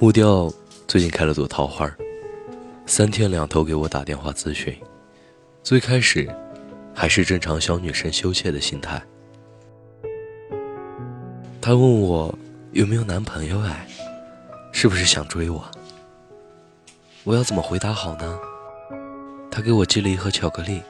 [0.00, 0.48] 木雕
[0.86, 1.90] 最近开了朵桃花，
[2.86, 4.72] 三天两头给我打电话咨询。
[5.64, 6.32] 最开始
[6.94, 9.02] 还是正常小女生羞怯的心态。
[11.60, 12.32] 她问我
[12.70, 13.88] 有没有男朋友，哎，
[14.70, 15.68] 是不是想追我？
[17.24, 18.38] 我要怎么回答好呢？
[19.50, 20.80] 她给我寄了一盒巧克力，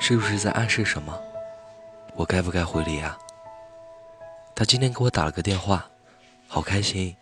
[0.00, 1.14] 是不是在暗示什么？
[2.14, 3.18] 我该不该回礼啊？
[4.54, 5.86] 她今天给我打了个电话，
[6.48, 7.14] 好开心。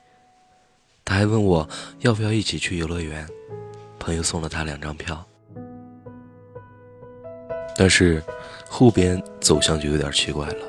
[1.05, 1.69] 他还问我
[2.01, 3.29] 要不要一起去游乐园，
[3.99, 5.23] 朋友送了他两张票。
[7.77, 8.23] 但是
[8.69, 10.65] 后边走向就有点奇怪了。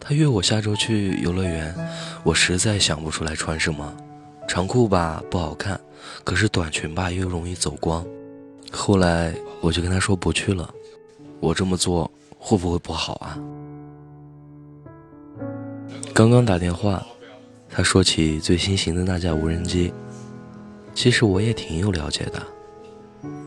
[0.00, 1.74] 他约我下周去游乐园，
[2.24, 3.94] 我实在想不出来穿什么，
[4.48, 5.78] 长裤吧不好看，
[6.24, 8.04] 可是短裙吧又容易走光。
[8.72, 10.68] 后来我就跟他说不去了，
[11.38, 13.38] 我这么做会不会不好啊？
[16.14, 17.06] 刚刚打电话，
[17.70, 19.92] 他说起最新型的那架无人机，
[20.94, 22.44] 其实我也挺有了解的，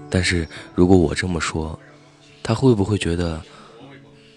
[0.09, 1.78] 但是如果我这么说，
[2.42, 3.42] 他会不会觉得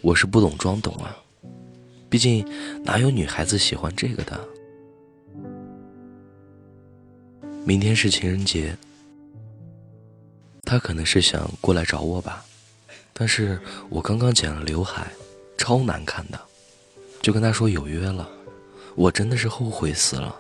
[0.03, 1.17] 我是不懂装懂啊？
[2.11, 2.47] 毕竟，
[2.85, 4.49] 哪有女孩子喜欢这个的？
[7.65, 8.77] 明天是情人节，
[10.63, 12.45] 他可能是想过来找我吧。
[13.13, 13.59] 但是
[13.89, 15.11] 我刚刚剪了刘海，
[15.57, 16.41] 超难看的，
[17.23, 18.29] 就跟他说有约了。
[18.97, 20.35] 我真的是后悔死了。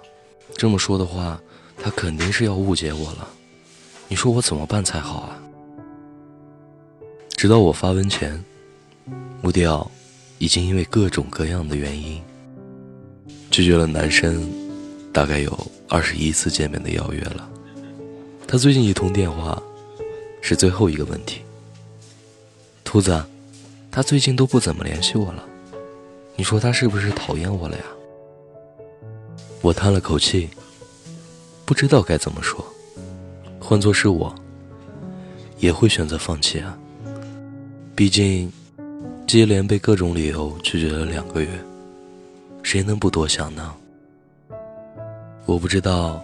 [0.56, 1.40] 这么说的话，
[1.80, 3.28] 他肯定是要误解我了。
[4.08, 5.38] 你说我怎么办才好啊？
[7.36, 8.42] 直到我发文前，
[9.40, 9.88] 穆迪奥。
[10.38, 12.22] 已经因为各种各样的原因
[13.50, 14.46] 拒绝了男生
[15.10, 17.48] 大概有二十一次见面的邀约了。
[18.46, 19.62] 他最近一通电话
[20.42, 21.40] 是最后一个问题。
[22.84, 23.24] 兔子，
[23.90, 25.42] 他最近都不怎么联系我了，
[26.36, 27.84] 你说他是不是讨厌我了呀？
[29.60, 30.48] 我叹了口气，
[31.64, 32.64] 不知道该怎么说。
[33.60, 34.34] 换做是我，
[35.58, 36.78] 也会选择放弃啊。
[37.94, 38.52] 毕竟。
[39.26, 41.48] 接连被各种理由拒绝了两个月，
[42.62, 43.74] 谁能不多想呢？
[45.46, 46.22] 我不知道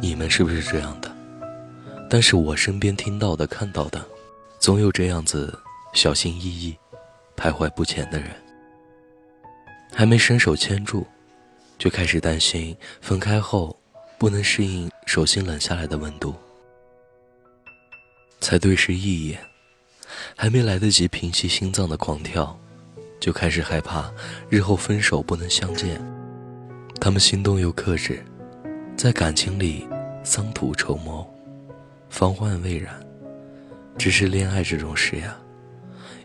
[0.00, 1.14] 你们是不是这样的，
[2.08, 4.02] 但是我身边听到的、看到的，
[4.58, 5.52] 总有这样子
[5.92, 6.74] 小心翼翼、
[7.36, 8.30] 徘徊不前的人，
[9.92, 11.06] 还没伸手牵住，
[11.78, 13.78] 就开始担心分开后
[14.18, 16.34] 不能适应手心冷下来的温度，
[18.40, 19.38] 才对视一眼。
[20.36, 22.58] 还没来得及平息心脏的狂跳，
[23.20, 24.10] 就开始害怕
[24.48, 26.00] 日后分手不能相见。
[27.00, 28.24] 他们心动又克制，
[28.96, 29.86] 在感情里
[30.22, 31.28] 桑土筹谋，
[32.08, 32.98] 防患未然。
[33.98, 35.36] 只是恋爱这种事呀，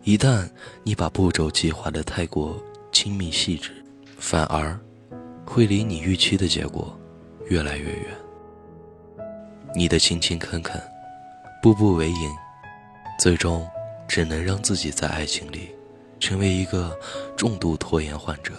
[0.04, 0.50] 一旦
[0.84, 3.72] 你把步骤计划的太过精密细致，
[4.18, 4.80] 反而
[5.46, 6.98] 会离你预期的结果
[7.48, 8.18] 越来越远。
[9.76, 10.82] 你的勤勤恳恳，
[11.62, 12.32] 步步为营，
[13.20, 13.68] 最终。
[14.08, 15.74] 只能让自己在爱情里
[16.20, 17.00] 成为一个
[17.38, 18.52] 重度拖延患者，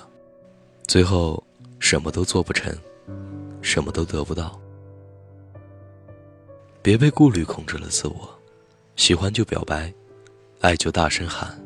[0.86, 1.44] 最后
[1.78, 2.74] 什么都做不成，
[3.60, 4.58] 什么都得不到。
[6.80, 8.26] 别被顾虑控制了自我，
[8.96, 9.92] 喜欢就表白，
[10.62, 11.62] 爱就大声喊。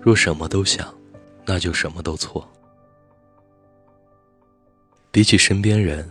[0.00, 0.94] 若什么都想，
[1.44, 2.48] 那就什么都错。
[5.14, 6.04] 比起身边人，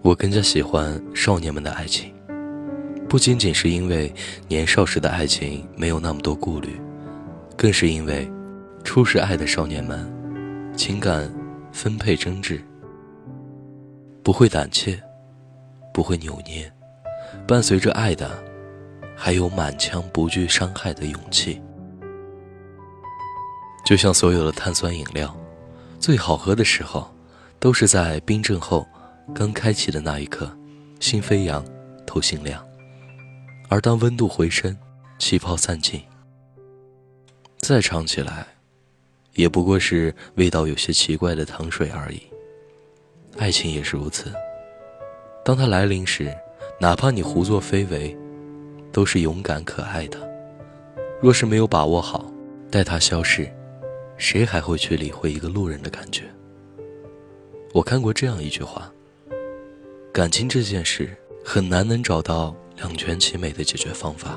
[0.00, 2.14] 我更加喜欢少年们的爱情。
[3.08, 4.14] 不仅仅是因为
[4.46, 6.80] 年少时的爱情没有那么多顾虑，
[7.56, 8.30] 更是因为
[8.84, 10.08] 初识爱的少年们，
[10.76, 11.28] 情感
[11.72, 12.60] 分配真挚，
[14.22, 15.02] 不会胆怯，
[15.92, 16.72] 不会扭捏，
[17.48, 18.40] 伴随着爱的，
[19.16, 21.60] 还有满腔不惧伤害的勇气。
[23.84, 25.36] 就像所有的碳酸饮料，
[25.98, 27.12] 最好喝的时候，
[27.64, 28.86] 都是在冰镇后
[29.34, 30.54] 刚开启的那一刻，
[31.00, 31.64] 心飞扬，
[32.04, 32.62] 头心凉。
[33.70, 34.76] 而当温度回升，
[35.18, 36.02] 气泡散尽，
[37.56, 38.46] 再尝起来，
[39.32, 42.20] 也不过是味道有些奇怪的糖水而已。
[43.38, 44.30] 爱情也是如此，
[45.42, 46.36] 当它来临时，
[46.78, 48.14] 哪怕你胡作非为，
[48.92, 50.18] 都是勇敢可爱的。
[51.18, 52.30] 若是没有把握好，
[52.70, 53.50] 待它消逝，
[54.18, 56.24] 谁还会去理会一个路人的感觉？
[57.74, 58.88] 我看过这样一句话：
[60.12, 61.10] 感情这件事，
[61.44, 62.54] 很难能找到。
[62.76, 64.36] 两全其美的解决方法，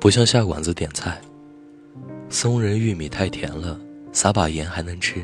[0.00, 1.20] 不像下馆子点菜，
[2.30, 3.78] 松仁玉米太甜了，
[4.10, 5.22] 撒把盐还能吃，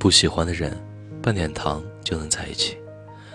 [0.00, 0.76] 不喜欢的人，
[1.22, 2.76] 拌点糖就能在一起。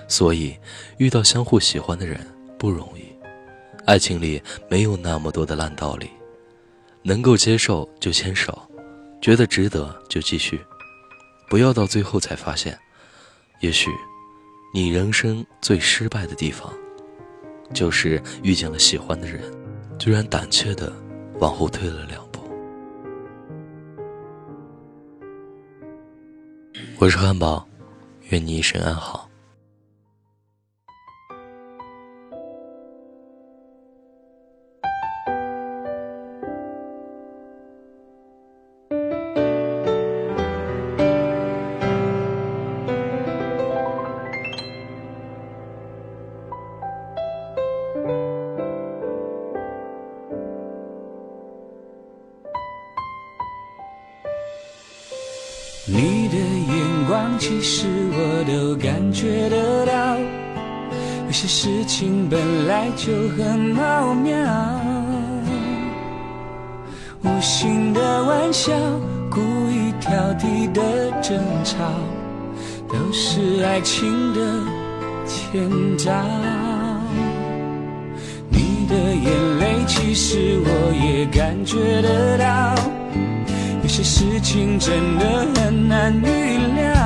[0.09, 0.53] 所以，
[0.97, 2.19] 遇到相互喜欢的人
[2.57, 3.03] 不容易。
[3.85, 6.09] 爱情里没有那么多的烂道理，
[7.01, 8.61] 能够接受就牵手，
[9.21, 10.59] 觉得值得就继续，
[11.49, 12.77] 不要到最后才发现，
[13.59, 13.91] 也许
[14.73, 16.73] 你人生最失败的地方，
[17.73, 19.41] 就是遇见了喜欢的人，
[19.97, 20.93] 居然胆怯的
[21.39, 22.39] 往后退了两步。
[26.97, 27.67] 我是汉堡，
[28.29, 29.28] 愿你一生安好。
[57.71, 60.17] 其实我都感觉得到。
[61.27, 64.35] 有些事情本来就很奥妙，
[67.21, 68.73] 无心的玩笑，
[69.29, 69.39] 故
[69.69, 70.81] 意挑剔的
[71.21, 71.77] 争吵，
[72.87, 74.41] 都是爱情的
[75.27, 76.11] 前兆。
[78.49, 82.73] 你的眼泪，其实我也感觉得到。
[83.83, 86.98] 有些事情真的很难预料，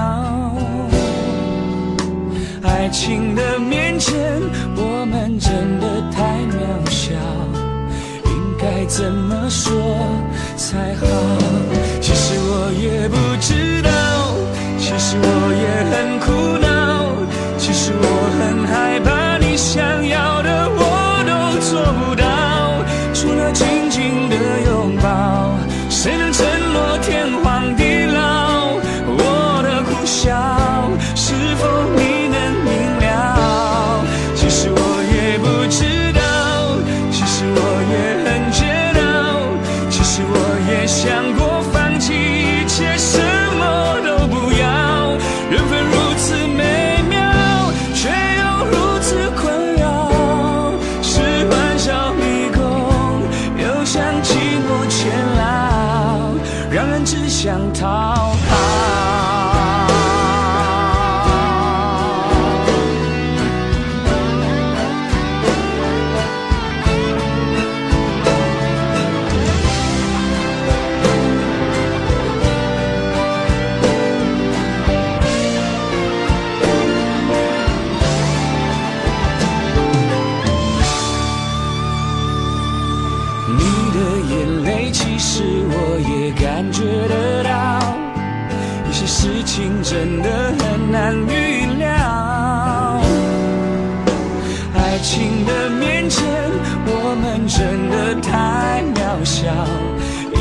[2.94, 4.14] 情的面前，
[4.76, 7.12] 我们真的太渺小，
[8.24, 9.74] 应该怎么说
[10.56, 11.83] 才好？
[89.56, 93.00] 情真的很难预料，
[94.74, 96.26] 爱情的面前，
[96.88, 99.46] 我们真的太渺小，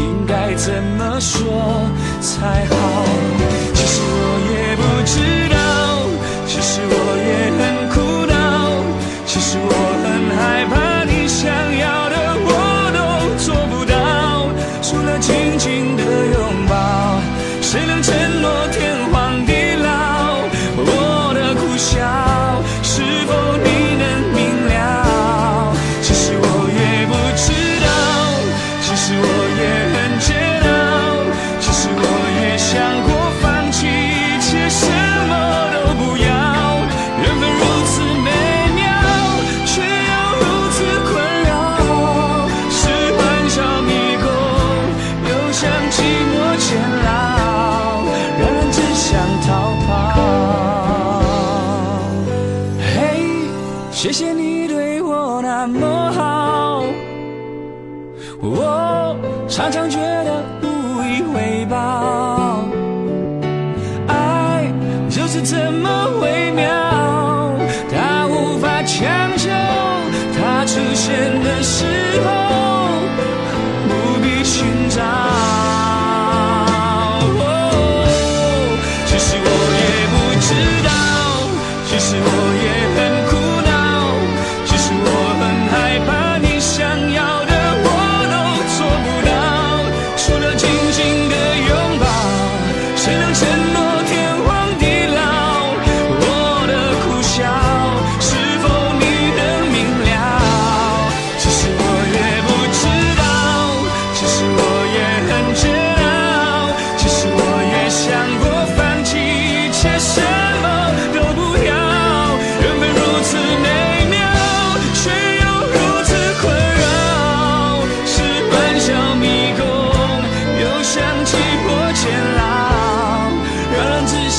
[0.01, 1.37] 应该怎么说
[2.23, 2.75] 才好？
[3.75, 4.17] 其实我
[4.49, 5.15] 也不知
[5.53, 5.61] 道，
[6.47, 6.95] 其实我
[7.29, 7.63] 也很
[7.93, 8.01] 苦
[8.33, 8.33] 恼，
[9.27, 9.73] 其实我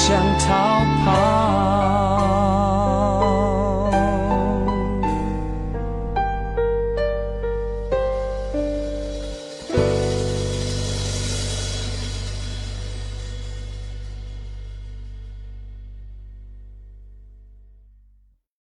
[0.06, 1.73] 想逃跑。